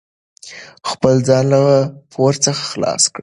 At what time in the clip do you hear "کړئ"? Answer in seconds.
3.13-3.19